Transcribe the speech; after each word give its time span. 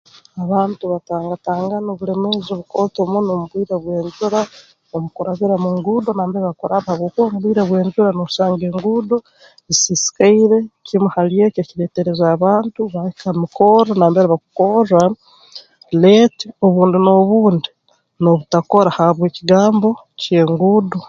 Abantu 0.43 0.83
batangatangana 0.93 1.87
obulemeezi 1.91 2.49
obukooto 2.51 2.99
muno 3.11 3.31
mu 3.39 3.45
bwire 3.49 3.75
bw'enjura 3.83 4.41
omu 4.93 5.07
kurabira 5.15 5.55
mu 5.63 5.69
nguudo 5.75 6.09
nambere 6.13 6.45
bakuraba 6.49 6.89
habwokuba 6.91 7.27
mu 7.31 7.37
bwire 7.41 7.61
mu 7.63 7.69
bw'enjura 7.69 8.09
noosanga 8.13 8.63
enguudo 8.69 9.17
zisiisikaire 9.67 10.57
kimu 10.85 11.07
hali 11.15 11.35
eki 11.45 11.61
kireetereza 11.69 12.25
abantu 12.35 12.79
bahika 12.93 13.25
ha 13.29 13.33
mikorre 13.41 13.91
nambere 13.95 14.27
bakukorra 14.31 15.01
late 16.01 16.45
obundi 16.65 16.97
n'obundi 17.03 17.69
noobutakora 18.21 18.89
habw'ekigambo 18.97 19.89
ky'enguudo 20.19 20.97